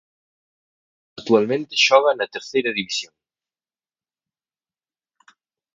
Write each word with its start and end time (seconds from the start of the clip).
Actualmente 1.19 1.75
xoga 1.85 2.11
na 2.15 2.31
Terceira 2.35 2.71
División. 2.79 3.13